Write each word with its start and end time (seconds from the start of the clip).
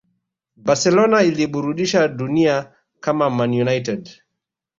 Barcelona 0.55 1.21
iliburdisha 1.23 2.07
dunia 2.07 2.73
kama 3.01 3.29
Man 3.29 3.51
United 3.51 4.09